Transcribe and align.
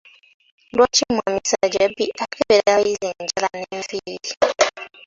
Lwaki 0.75 1.01
mwami 1.13 1.39
Ssajjabbi 1.45 2.05
akebera 2.23 2.61
abayizi 2.71 3.07
enjala 3.13 3.47
n’enviiri? 3.59 4.31